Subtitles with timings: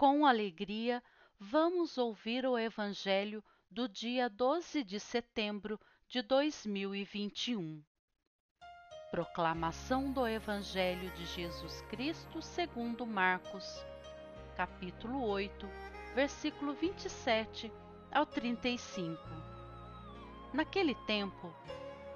[0.00, 1.02] com alegria,
[1.38, 7.84] vamos ouvir o Evangelho do dia 12 de setembro de 2021.
[9.10, 13.84] Proclamação do Evangelho de Jesus Cristo segundo Marcos,
[14.56, 15.68] capítulo 8,
[16.14, 17.70] versículo 27
[18.10, 19.20] ao 35.
[20.54, 21.54] Naquele tempo,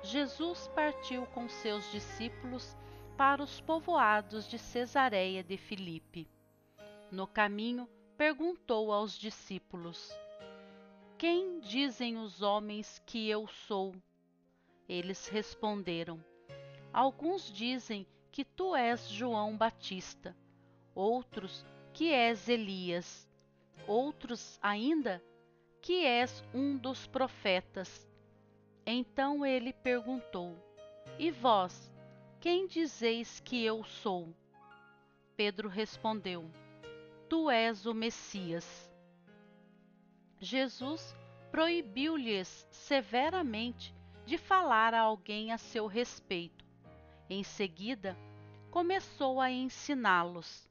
[0.03, 2.75] Jesus partiu com seus discípulos
[3.14, 6.34] para os povoados de Cesareia de Filipe.
[7.15, 10.13] No caminho, perguntou aos discípulos:
[11.17, 13.95] Quem dizem os homens que eu sou?
[14.89, 16.18] Eles responderam:
[16.93, 20.37] Alguns dizem que tu és João Batista,
[20.93, 23.29] outros que és Elias,
[23.87, 25.23] outros ainda
[25.81, 28.09] que és um dos profetas.
[28.85, 30.59] Então ele perguntou:
[31.17, 31.93] E vós,
[32.41, 34.34] quem dizeis que eu sou?
[35.37, 36.51] Pedro respondeu:
[37.34, 38.89] Tu és o Messias.
[40.39, 41.17] Jesus
[41.51, 43.93] proibiu-lhes severamente
[44.25, 46.65] de falar a alguém a seu respeito.
[47.29, 48.17] Em seguida,
[48.71, 50.71] começou a ensiná-los,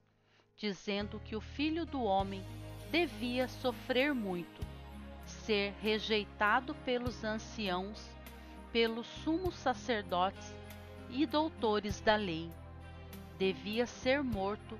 [0.55, 2.41] dizendo que o filho do homem
[2.89, 4.65] devia sofrer muito
[5.25, 8.09] ser rejeitado pelos anciãos,
[8.71, 10.55] pelos sumos sacerdotes
[11.09, 12.49] e doutores da lei.
[13.37, 14.79] Devia ser morto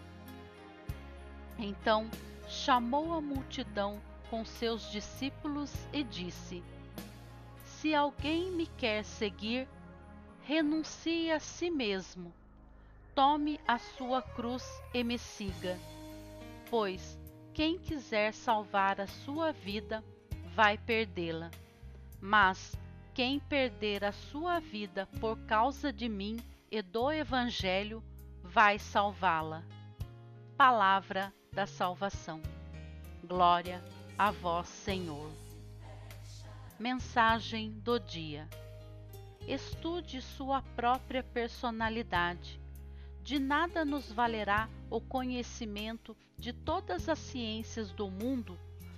[1.63, 2.09] Então
[2.47, 6.63] chamou a multidão com seus discípulos e disse:
[7.63, 9.67] Se alguém me quer seguir,
[10.41, 12.33] renuncie a si mesmo,
[13.13, 15.77] tome a sua cruz e me siga.
[16.67, 17.19] Pois
[17.53, 20.03] quem quiser salvar a sua vida
[20.55, 21.51] vai perdê-la.
[22.19, 22.75] Mas
[23.13, 26.39] quem perder a sua vida por causa de mim
[26.71, 28.03] e do Evangelho
[28.41, 29.63] vai salvá-la.
[30.57, 32.41] Palavra da salvação.
[33.23, 33.83] Glória
[34.17, 35.29] a vós, Senhor.
[36.79, 38.47] Mensagem do dia.
[39.47, 42.61] Estude sua própria personalidade
[43.23, 48.57] de nada nos valerá o conhecimento de todas as ciências do mundo,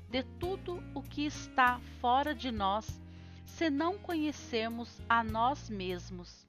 [0.10, 3.02] de tudo o que está fora de nós,
[3.46, 6.46] se não conhecermos a nós mesmos.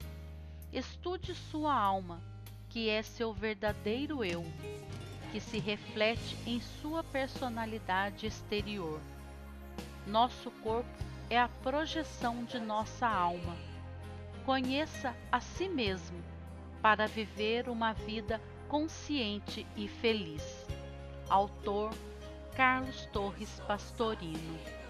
[0.71, 2.21] Estude sua alma,
[2.69, 4.43] que é seu verdadeiro eu,
[5.35, 9.01] que se reflete em sua personalidade exterior.
[10.07, 10.87] Nosso corpo
[11.29, 13.57] é a projeção de nossa alma.
[14.45, 16.23] Conheça a si mesmo
[16.81, 20.65] para viver uma vida consciente e feliz.
[21.27, 21.91] Autor
[22.55, 24.84] Carlos Torres Pastorino